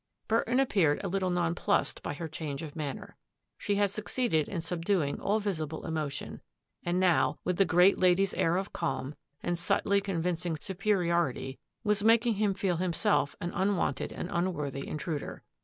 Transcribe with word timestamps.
Burton 0.27 0.59
appeared 0.59 0.99
a 1.03 1.07
little 1.07 1.29
nonplussed 1.29 2.01
by 2.01 2.15
her 2.15 2.27
change 2.27 2.63
of 2.63 2.75
manner. 2.75 3.17
She 3.59 3.75
had 3.75 3.91
succeeded 3.91 4.49
in 4.49 4.57
subdu 4.57 5.07
ing 5.07 5.19
all 5.21 5.39
visible 5.39 5.85
emotion, 5.85 6.41
and 6.83 6.99
now, 6.99 7.37
with 7.43 7.57
the 7.57 7.65
great 7.65 7.99
lady's 7.99 8.33
air 8.33 8.57
of 8.57 8.73
calm, 8.73 9.13
and 9.43 9.59
subtly 9.59 10.01
convincing 10.01 10.55
supe 10.55 10.81
riority, 11.05 11.59
was 11.83 12.03
making 12.03 12.33
him 12.33 12.55
feel 12.55 12.77
himself 12.77 13.35
an 13.39 13.51
unwar 13.51 13.89
ranted 13.89 14.11
and 14.11 14.27
unworthy 14.31 14.87
intruder. 14.87 15.43